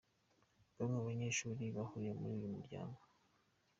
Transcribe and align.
Bamwe 0.77 0.89
mu 0.97 1.01
banyeshuri 1.09 1.63
bahuriye 1.75 2.11
muri 2.19 2.31
uyu 2.37 2.53
muryango. 2.55 2.99